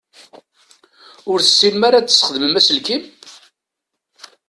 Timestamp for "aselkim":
2.59-3.03